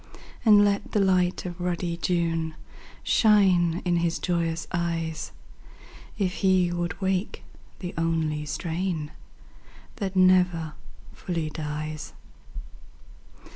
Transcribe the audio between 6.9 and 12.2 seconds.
wake the only strain That never fully dies